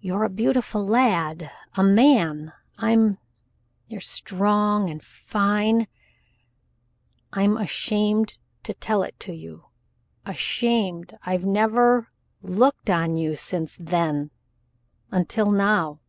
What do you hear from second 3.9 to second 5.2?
strong and